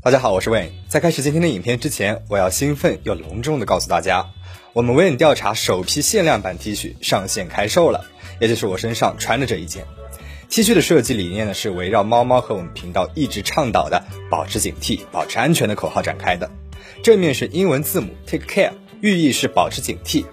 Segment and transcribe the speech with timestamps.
[0.00, 0.70] 大家好，我是 Wayne。
[0.86, 4.30] 在开始今天的影片之前，我要兴奋又隆重的告诉大家，
[4.72, 8.04] 我们 Wayne 调查首批限量版 T 恤上线开售了，
[8.40, 9.84] 也就是我身上穿的这一件。
[10.48, 16.48] T 恤的设计理念呢，是围绕猫猫和我们频道一直倡导的保持警惕、保持安全的口号展开的。
[17.02, 20.24] 正面是英文字母 Take Care，寓意是保持警惕；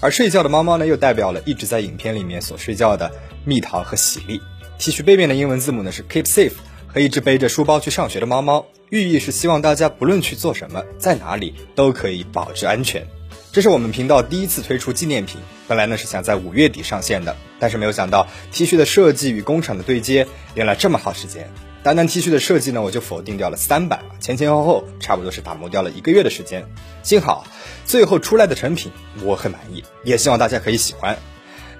[0.00, 3.10] 而睡觉的猫猫呢，又代表了一直在影片里面所睡觉的
[3.44, 4.40] 蜜桃和喜力。
[4.78, 6.52] T 恤背面的英文字母呢是 Keep Safe，
[6.86, 8.64] 和一只背着书包去上学的猫猫。
[8.90, 13.06] 寓意是希望大家不论去做什么，在哪里都可以保持安全。
[13.52, 21.50] 这是我们频道第一次推出纪念品，本来呢是想在五月底上线的，但是没有想到 T 恤的设计与工厂的对接，用了这么耗时间。
[21.82, 26.64] 单单 T 恤的设计呢，我就否定掉了三版，前前后后差不多是打磨掉了一个月的时间。
[27.02, 27.46] 幸好
[27.84, 28.90] 最后出来的成品
[29.22, 31.18] 我很满意，也希望大家可以喜欢。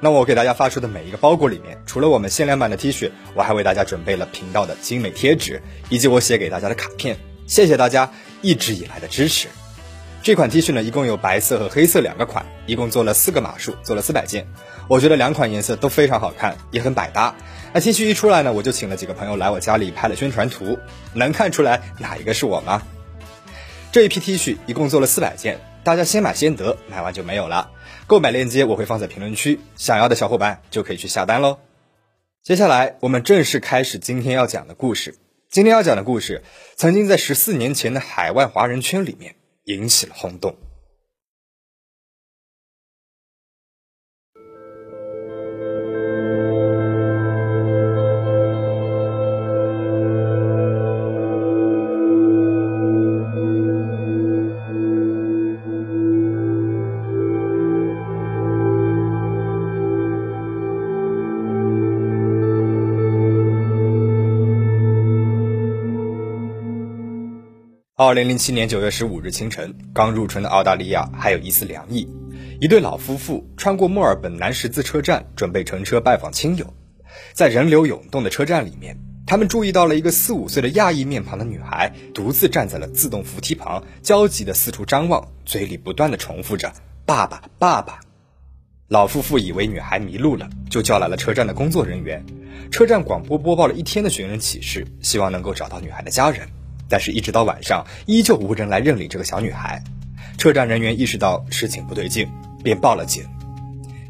[0.01, 7.19] 那我给大家发出的每一个包裹里面，除了我们限量版的 T 恤，我还为大家准备了频道的精美贴纸，以及我写给大家的卡片。
[7.47, 9.49] 谢谢大家一直以来的支持。
[10.23, 14.47] 这款 T 恤呢，一共有白色和黑色两个款，一共做了四个码数，做了四百件。
[14.89, 17.35] 我觉得两款颜色都非常好看，也很百搭。
[17.73, 20.79] 那 T 恤一出来呢，我就请了几个朋友来我家里拍了宣传图，
[21.15, 22.83] 能看出来哪一个是我吗？
[23.91, 27.71] 这一批 T 恤一共做了四百件，大家先买先得，买完就没有了。
[28.09, 31.59] 购买链接我会放在评论区，想要的小伙伴就可以去下单喽。
[32.43, 35.17] 接下来我们正式开始今天要讲的故事。
[35.51, 36.43] 今天要讲的故事，
[36.75, 40.57] 曾经在十四年前的海外华人圈里面引起了轰动。
[68.01, 72.09] 二零零七年九月十五日清晨，刚入春的澳大利亚还有一丝凉意。
[72.61, 76.73] 一对老夫妇穿过墨尔本南十字车站，准备乘车拜访亲友。
[77.33, 86.73] 在人流涌动的车站里面，他们注意到了一个四五岁的亚裔面庞的女孩，独自站在了自动扶梯旁，焦急地四处张望，嘴里不断地重复着
[87.05, 87.99] “爸爸，爸爸”。
[88.87, 92.25] 老夫妇以为女孩迷路了，就叫来了车站的工作人员。
[92.71, 96.49] 车站广播播报了一天的寻人启事，希望能够找到女孩的家人。
[96.89, 99.83] 但是，一直到晚上，依旧无人来认领这个小女孩。
[100.39, 102.29] 车站人员意识到事情不对劲，
[102.63, 103.25] 便报了警。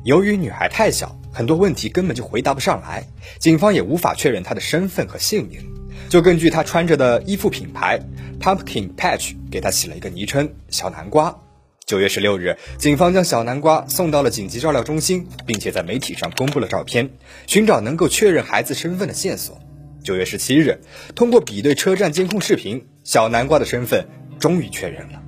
[0.04, 3.04] 由于女孩太小，很多问题根本就回答不上来，
[3.38, 5.60] 警方也无法确认她的身份和姓名，
[6.08, 7.98] 就根据她穿着的衣服品牌
[8.40, 11.36] Pumpkin Patch 给她起了一个昵称“小南瓜”。
[11.86, 17.08] 九月十六日，警方将小南瓜送到了紧急照料中心，并且在媒体上公布了照片，
[17.46, 19.58] 寻找能够确认孩子身份的线索。
[20.02, 20.80] 九月十七日，
[21.14, 24.06] 通过比对车站监控视频，小南瓜的身份
[24.38, 25.22] 终于确认了。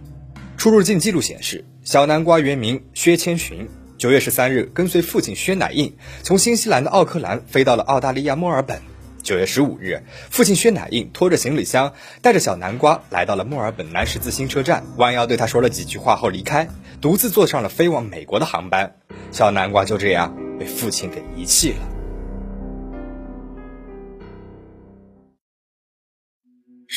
[0.57, 3.69] 出入境记录显示，小南瓜原名薛千寻。
[3.99, 8.81] 九月十三日，跟随父亲薛乃印从新西兰的奥克兰飞到了澳大利亚墨尔本。
[9.23, 11.93] 九月十五日，父亲薛乃印拖着行李箱，
[12.23, 16.69] 带着小南瓜来到了墨尔本南十字星车站，弯腰对他说了几句话后离开，
[17.03, 18.95] 独自坐上了飞往美国的航班。
[19.33, 21.90] 小南瓜就这样被父亲给遗弃了。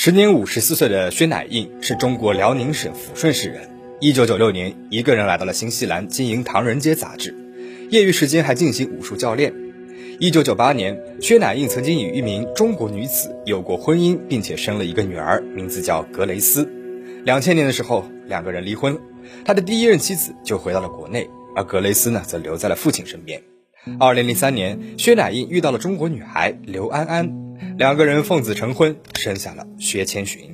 [0.04, 3.70] 时年五十四岁的薛乃印是中国辽宁省抚顺市人。
[4.02, 7.34] 一九九六年，一个人来到了新西兰，经营《唐人街》杂志，
[7.90, 9.54] 业余时间还进行武术教练。
[10.20, 16.70] 一九九八年，薛乃印曾经与一名中国女子有过婚姻，并且生了一个女儿，名字叫格雷斯。
[17.24, 19.00] 两千年的时候，两个人离婚，
[19.46, 23.42] 他的第一任妻子就回到了国内，而格雷斯呢，则留在了父亲身边。
[24.02, 27.43] 二零零三年，薛乃印遇到了中国女孩刘安安。
[27.78, 30.52] 两个人奉子成婚，生下了薛千寻。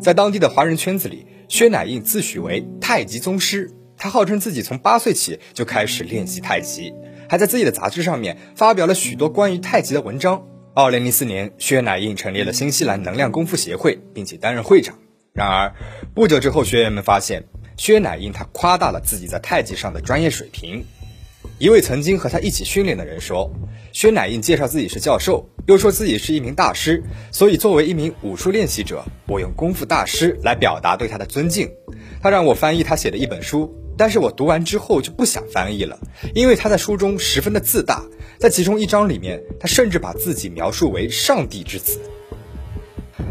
[0.00, 3.70] 在当地的华人圈子里，薛乃印自诩为太极宗师。
[3.96, 6.92] 他号称自己从八岁起就开始练习太极，
[7.28, 10.42] 还在自己的杂志上面发表了许多关于太极的文章。
[10.74, 14.98] 二零零四年，薛乃印成立了新西兰能量功夫协会，并且担任会长。
[15.32, 15.72] 然而，
[16.14, 17.44] 不久之后，学员们发现
[17.76, 20.84] 薛乃印他夸大了自己在太极上的专业水平。
[21.58, 23.48] 一位曾经和他一起训练的人说
[23.92, 31.70] ：“薛乃印介绍自己是教授，又说自己是一名大师，所以作为一名武术练习者，我用功夫大师来表达对他的尊敬。
[32.20, 35.96] 他让我翻译他写的一本书，但是我读完之后就不想翻译了，
[36.34, 38.02] 因为他在书中十分的自大，
[38.40, 42.00] 在其中一章里面，他甚至把自己描述为上帝之子。”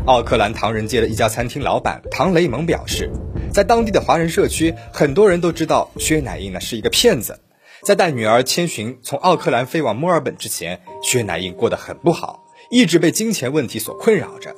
[0.08, 3.12] 奥克兰唐人街的一家餐厅老板唐雷蒙表示，
[3.52, 7.38] 在当地的华人社区，很多人都知道薛乃印呢是一个骗子。
[7.84, 14.56] 在带女儿千寻从奥克兰飞往墨尔本之前，薛乃印过得很不好，一直被金钱问题所困扰着。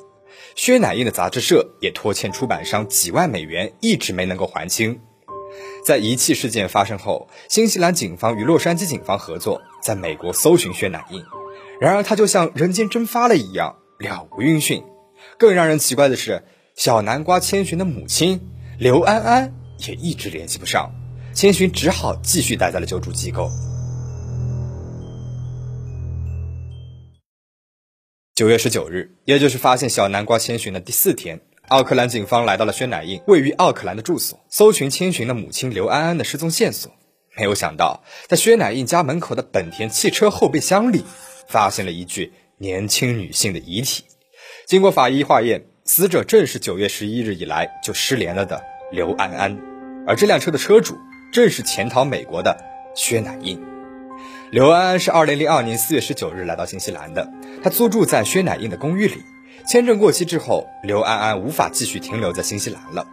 [0.54, 5.00] 薛乃印的杂志社也拖欠出版商几万美元，一直没能够还清。
[5.84, 11.24] 在遗弃事件发生后，新西兰警方与洛杉矶警方合作，在美国搜寻薛乃印。
[11.80, 14.84] 然而，他就像人间蒸发了一样，了无音讯。
[15.36, 16.44] 更让人奇怪的是，
[16.76, 18.40] 小南瓜千寻的母亲
[18.78, 19.54] 刘安安
[19.86, 20.92] 也一直联系不上，
[21.36, 23.50] 千寻只好继续待在了救助机构。
[28.34, 36.90] 九月十九日，也就是发现小南瓜千寻的第四天，奥克兰警方来到了薛乃印位于奥克兰的住所，搜寻千寻的母亲刘安安的失踪线索。
[37.36, 41.04] 没有想到，在薛乃印家门口的本田汽车后备箱里，
[41.48, 44.04] 发现了一具年轻女性的遗体。
[44.66, 49.58] 经过法医化验，死者正是九月十一日以来就失联了的刘安安，
[50.06, 50.96] 而这辆车的车主
[51.32, 52.56] 正是潜逃美国的
[52.94, 53.62] 薛乃印。
[54.50, 57.30] 刘安安是二零零二年四月十九日来到新西兰的，
[57.62, 59.22] 他租住在薛乃印的公寓里。
[59.66, 63.06] 签证过期之后，刘安安无法继续停留在新西兰了。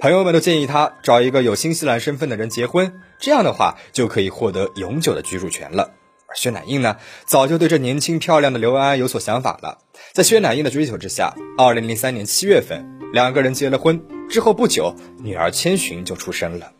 [0.00, 5.90] 朋友们都建议他找一个有新西兰身份的人结婚，这样的话就可以获得永久的居住权了。
[6.26, 9.78] 而薛乃印呢，早就对这年轻漂亮的刘安安有所想法了。
[10.14, 14.02] 在薛乃印的追求之下，二零零三年七月份，两个人结了婚。
[14.30, 16.72] 之后不久，女儿千寻就出生了。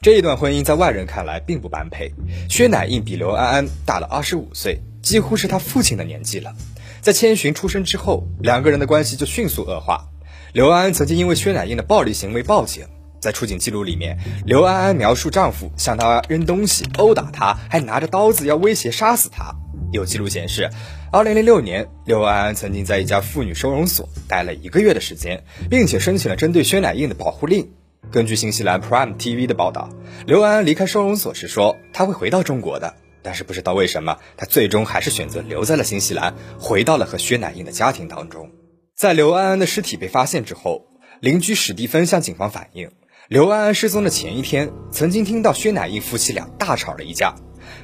[0.00, 2.12] 这一段婚姻在外人看来并不般配。
[2.48, 6.54] 薛乃印比刘安安大了二十五岁，几乎是他父亲的年纪了。
[7.00, 10.08] 在千寻出生之后，两个人的关系就迅速恶化。
[10.52, 12.86] 刘安安曾经因为薛乃印的暴力行为报警。
[13.20, 14.16] 在出警记录里面，
[14.46, 19.52] 刘安安描述丈夫向她扔东西、殴打她，还拿着刀子要威胁杀死她。
[19.90, 20.70] 有记录显示
[21.10, 27.68] ，2006年，刘安安曾经在一家妇女收容所待了一个月的时间，并且申请了针对薛乃印的保护令。
[28.10, 29.90] 根据新西兰 Prime TV 的报道，
[30.26, 38.50] 刘安安离开收容所时说他会回到中国的，但是不知道为什么，他最终还是选择留在了新西兰，回到了和薛乃印的家庭当中。
[38.94, 40.86] 在刘安安的尸体被发现之后，
[41.20, 42.90] 邻居史蒂芬向警方反映。
[43.28, 47.34] 刘安安失踪的前一天，曾经听到薛乃印夫妻俩大吵了一架。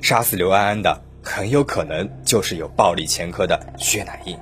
[0.00, 4.38] 杀死刘安安的很有可能就是有暴力前科的薛乃印。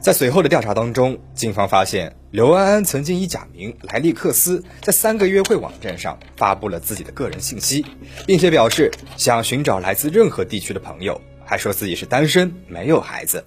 [0.00, 7.84] 在随后的调查当中，警方发现刘安安曾经以假名莱利克斯在三个约会网站上发布了自己的个人信息，
[8.24, 13.44] 并且表示想寻找来自任何地区的朋友，还说自己是单身，没有孩子。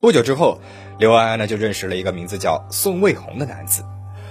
[0.00, 0.60] 不久之后，
[0.98, 3.84] 刘安安呢就认识了一个名字叫宋卫红的男子。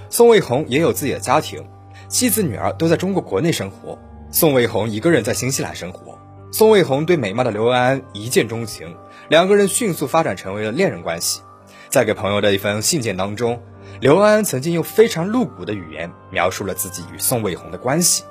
[0.09, 1.65] 宋卫红也有自己的家庭。
[2.09, 3.97] 妻子、女儿都在中国国内生活，
[4.29, 6.19] 宋卫红一个人在新西兰生活。
[6.51, 8.97] 宋卫红对美貌的刘安安一见钟情，
[9.29, 11.41] 两个人迅速发展成为了恋人关系。
[11.89, 13.61] 在给朋友的一封信件当中，
[13.99, 18.23] 刘安安曾经用非常露骨的语言描述了自己与宋卫红的关系。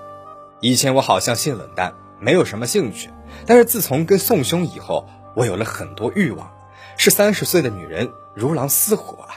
[0.61, 3.11] 以前我好像性冷淡，没有什么兴趣，
[3.47, 6.53] 但是自从跟宋兄以后，我有了很多欲望，
[6.97, 9.29] 是三十岁的女人如狼似虎啊。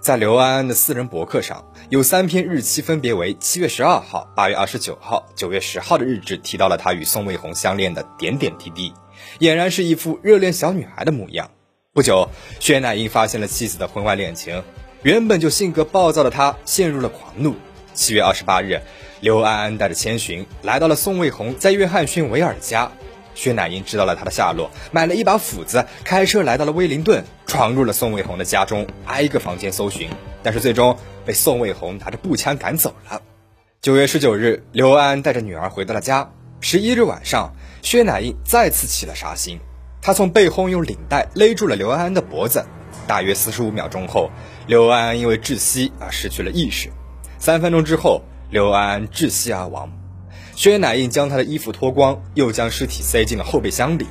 [0.00, 8.94] 在刘安安的私人博客上，有三篇日期分别为七月十二号、八月二十九号、九月十号的日志，提到了他与宋卫红相恋的点点滴滴，
[9.40, 11.50] 俨然是一副热恋小女孩的模样。
[11.92, 12.28] 不久，
[12.60, 14.62] 薛乃英发现了妻子的婚外恋情，
[15.02, 17.54] 原本就性格暴躁的他陷入了狂怒。
[17.94, 18.80] 七月二十八日，
[19.20, 22.90] 刘安安带着千寻来到了宋卫红在约翰逊维尔家。
[23.34, 30.10] 薛乃英知道了他的下落，买了一把斧子，开车来到了威灵顿，闯入了宋卫红的家中，挨个房间搜寻，
[30.42, 33.22] 但是最终被宋卫红拿着步枪赶走了。
[33.80, 36.32] 九月十九日，刘安安带着女儿回到了家。
[36.60, 39.60] 十一日晚上，薛乃英再次起了杀心，
[40.02, 42.64] 他从背后用领带勒住了刘安安的脖子。
[43.08, 44.30] 大约四十五秒钟后，
[44.66, 46.90] 刘安安因为窒息而失去了意识。
[47.38, 49.90] 三分钟之后，刘安安窒息而亡。
[50.54, 54.06] 薛乃印将他的衣服脱光，又将尸体塞进了后备箱里。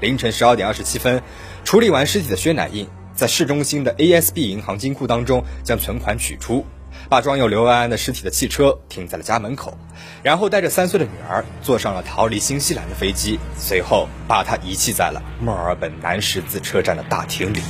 [0.00, 1.22] 凌晨十二点二十七分，
[1.64, 6.66] 处理完尸体的薛乃印在市中心的 ASB 银行金库当中将存款取出，
[7.08, 9.78] 把装有刘安安的尸体的汽车停在了家门口，
[10.22, 17.60] 然后带着三岁的女儿坐上了逃离新西兰的飞机，随后把她遗弃在了墨尔本南十字车站的大厅里。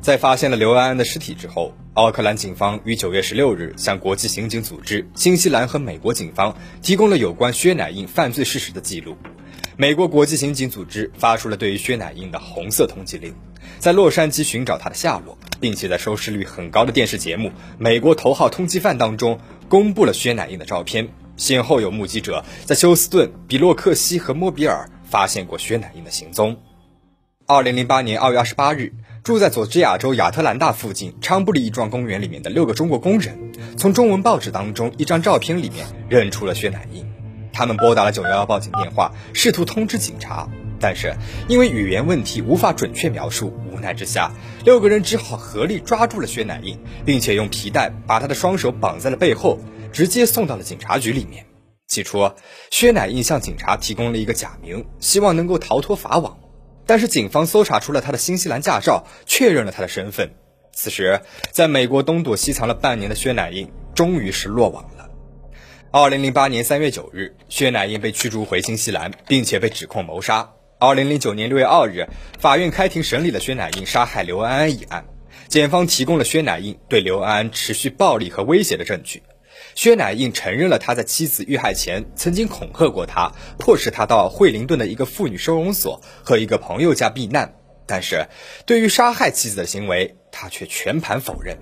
[0.00, 9.14] 在发现了刘安安的尸体之后，奥克兰警方于九月十六日向国际刑警组织、新西兰和美国警方提供了有关薛乃印犯罪事实的记录。
[9.76, 13.34] 美国国际刑警组织发出了对于薛乃印的红色通缉令，
[13.78, 19.38] 在洛杉矶寻找他的下落，并且在收视率很高的电视节目《美国头号通缉犯》当中
[19.68, 21.08] 公布了薛乃印的照片。
[21.36, 26.56] 先后有目击者在休斯顿、比洛克西和莫比尔发现过薛乃印的行踪。
[27.46, 28.94] 二零零八年二月二十八日。
[29.22, 37.06] 住在佐治亚州亚特兰大附近昌布里一幢公园里面的六个中国工人，从中文报纸当中一张照片里面认出了薛乃印。
[37.52, 40.48] 他们拨打了911报警电话，试图通知警察。
[40.80, 41.14] 但是
[41.48, 44.32] 因为语言问题无法准确描述，无奈之下，
[44.64, 49.58] 六个人只好合力抓住了薛乃印，并且用皮带把他的双手绑在了背后，
[49.92, 51.44] 直接送到了警察局里面。
[51.86, 52.30] 起初，
[52.70, 56.38] 薛乃印向警察提供了一个假名，希望能够逃脱法网。
[56.90, 60.32] 但是警方搜查出了他的新西兰驾照，确认了他的身份。
[60.72, 61.20] 此时，
[61.52, 65.08] 在美国东躲西藏了半年的薛乃印，终于是落网了。
[65.92, 70.50] 二零零八年三月九日，薛乃印被驱逐回新西兰，并且被指控谋杀。
[70.80, 72.08] 二零零九年六月二日，
[72.40, 75.04] 法院开庭审理了薛乃印杀害刘安安一案。
[75.46, 79.22] 检方提供了薛乃印对刘安安持续暴力和威胁的证据。
[79.80, 87.50] 薛乃印承认了他在妻子遇害前曾经恐吓过他，迫使他到惠灵顿的一个妇女收容所和一个朋友家避难。
[87.86, 88.28] 但是，
[88.66, 91.56] 对于杀害妻子的行为，他却全盘否认。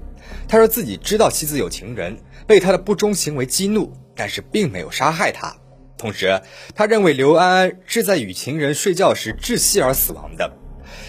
[0.48, 5.54] 他说自己知道妻子有情人，被他的不忠行为激怒，但是并没有杀害他。
[5.96, 6.42] 同时，
[6.74, 10.52] 他认为刘安安是在与情人睡觉时窒息而死亡的。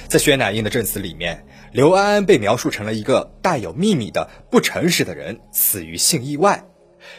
[0.08, 6.64] 在薛乃印的证词里面，刘安安被描述成了一个带有秘密的不诚实的人，死于性意外。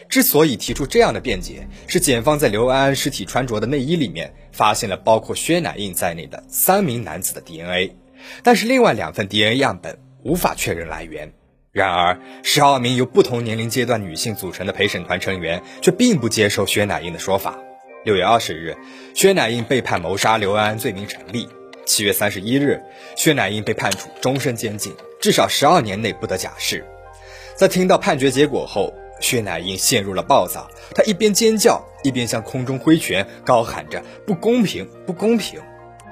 [0.09, 7.97] 之所以提出这样的辩解，是检方在刘安安尸体穿着的内衣里面发现了包括薛乃印在内的三名男子的 DNA，
[8.43, 11.33] 但是另外两份 DNA 样本无法确认来源。
[11.73, 17.59] 然而，十二名由不同年龄阶段女性组成的陪审团成员却并不接受薛乃印的说法。
[18.05, 18.77] 六月二十日，
[19.15, 21.49] 薛乃印被判谋杀刘安安罪名成立。
[21.87, 22.83] 七月三十一日，
[23.17, 26.85] 薛乃印被判处终身监禁，至少十二年内不得假释。
[27.55, 35.61] 在听到判决结果后，薛乃印陷入了暴躁，他一边尖叫，一边向空中挥拳，高喊着“不公平，不公平”，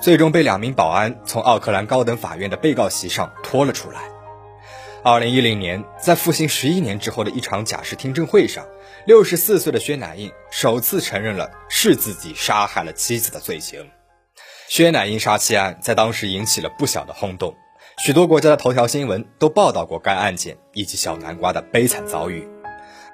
[0.01, 4.01] 最终被两名保安从奥克兰高等法院的被告席上拖了出来。
[5.03, 8.67] 二零一零年，在服刑十一年之后的一场假释听证会上，
[9.07, 13.89] 六十四岁的薛乃印首次承认了是自己杀害了妻子的罪行。
[14.69, 17.55] 薛乃印杀妻案在当时引起了不小的轰动，
[18.05, 22.47] 许多国家的头条新闻都报道过该案件以及小南瓜的悲惨遭遇。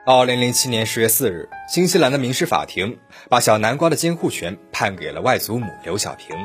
[0.07, 2.99] 二零零七年十月四日，新西兰的民事法庭
[3.31, 6.37] 把小南瓜的监护权判给了外祖母刘小平。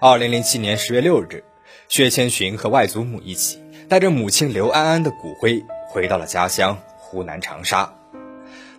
[0.00, 1.44] 二零零七年十月六日，
[1.90, 3.62] 薛千寻和外祖母一起。
[3.90, 7.94] 带着母亲刘安安的骨灰回到了家乡湖南长沙。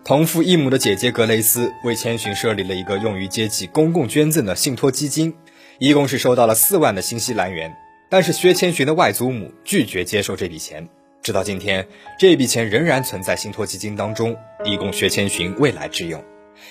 [0.02, 5.36] 同父异母的姐姐格雷斯为千寻设立了一个用于接济公共捐赠的信托基金，
[5.78, 7.76] 一共是收到了四万的新西兰元。
[8.10, 10.88] 但是薛千寻的外祖母拒绝接受这笔钱，
[11.22, 11.86] 直到今天，
[12.18, 16.24] 这笔钱仍然存在信托基金当中，以供薛千寻未来之用。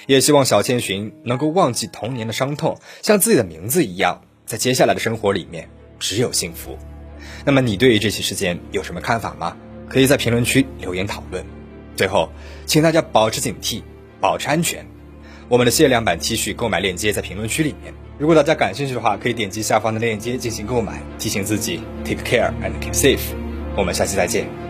[0.06, 6.78] 也希望小千寻能够忘记童年的伤痛，像自己的名字一样，在接下来的生活里面只有幸福。
[7.46, 9.56] 那么你对于这起事件有什么看法吗？
[9.88, 11.46] 可以在评论区留言讨论。
[11.96, 12.30] 最后，
[12.66, 13.82] 请大家保持警惕，
[14.20, 14.86] 保持安全。
[15.48, 21.02] 我们的限量版 T 恤购买链接在评论区里面，如果大家感兴趣的话，可以点击下方的链接进行购买。
[21.18, 23.47] 提醒自己，take care and keep safe。
[23.78, 24.67] 我们下期再见。